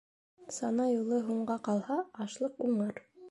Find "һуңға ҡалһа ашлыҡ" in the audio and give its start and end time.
1.27-2.67